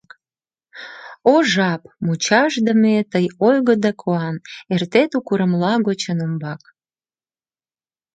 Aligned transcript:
О, 1.31 1.33
жап, 1.53 1.81
мучашдыме, 2.05 2.97
тый, 3.11 3.25
ойго 3.47 3.73
да 3.83 3.91
куан, 4.01 4.35
Эртет 4.73 5.11
у 5.17 5.19
курымла 5.27 5.73
гочын 5.87 6.17
умбак. 6.25 6.61